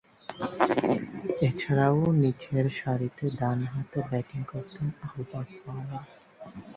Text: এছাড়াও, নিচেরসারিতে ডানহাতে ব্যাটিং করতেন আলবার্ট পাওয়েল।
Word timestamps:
এছাড়াও, 1.47 1.99
নিচেরসারিতে 2.21 3.25
ডানহাতে 3.39 3.99
ব্যাটিং 4.09 4.39
করতেন 4.51 4.87
আলবার্ট 5.05 5.49
পাওয়েল। 5.63 5.91